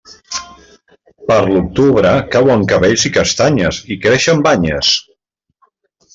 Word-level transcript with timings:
Per 1.31 1.37
l'octubre, 1.49 2.13
cauen 2.37 2.65
cabells 2.73 3.05
i 3.11 3.13
castanyes, 3.19 3.83
i 3.97 3.99
creixen 4.07 4.43
banyes. 4.49 4.93